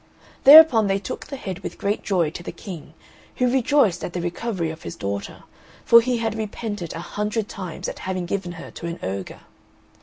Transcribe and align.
Thereupon 0.45 0.87
they 0.87 0.97
took 0.97 1.27
the 1.27 1.35
head 1.35 1.59
with 1.59 1.77
great 1.77 2.01
joy 2.01 2.31
to 2.31 2.41
the 2.41 2.51
King, 2.51 2.95
who 3.35 3.51
rejoiced 3.53 4.03
at 4.03 4.13
the 4.13 4.19
recovery 4.21 4.71
of 4.71 4.81
his 4.81 4.95
daughter, 4.95 5.43
for 5.85 6.01
he 6.01 6.17
had 6.17 6.33
repented 6.33 6.93
a 6.93 6.99
hundred 7.01 7.47
times 7.47 7.87
at 7.87 7.99
having 7.99 8.25
given 8.25 8.53
her 8.53 8.71
to 8.71 8.87
an 8.87 8.97
ogre. 9.03 9.41